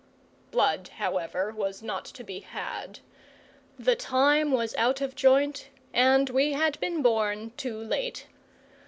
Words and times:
Blood, 0.49 0.87
however, 0.97 1.51
was 1.51 1.83
not 1.83 2.05
to 2.05 2.23
be 2.23 2.39
had. 2.39 3.01
The 3.77 3.95
time 3.95 4.51
was 4.51 4.73
out 4.73 4.99
of 4.99 5.13
joint, 5.13 5.67
and 5.93 6.27
we 6.31 6.53
had 6.53 6.79
been 6.79 7.03
born 7.03 7.51
too 7.55 7.77
late. 7.77 8.25